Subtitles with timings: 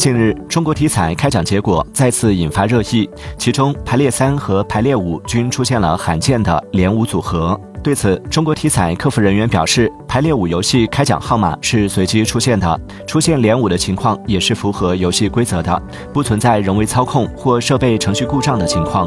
[0.00, 3.06] 近日，中国体彩开奖结果再次引发热议，
[3.36, 7.60] 其中排列三和排列五均出现了罕见的连五组合。
[7.82, 15.82] 对此，中国体彩客服人员表示，排列五游戏开奖号码是随机出现的，出现连五的情况也是符合游戏规则的，
[16.14, 19.06] 不存在人为操控或设备程序故障的情况。